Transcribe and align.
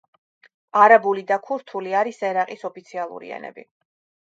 არაბული 0.83 1.23
და 1.31 1.37
ქურთული 1.49 1.93
არის 1.99 2.25
ერაყის 2.31 2.67
ოფიციალური 2.71 3.35
ენები. 3.37 3.69